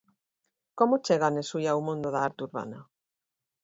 Como 0.77 1.01
chega 1.05 1.33
Nesui 1.35 1.65
ao 1.67 1.85
mundo 1.87 2.07
da 2.11 2.21
arte 2.29 2.41
urbana? 2.47 2.79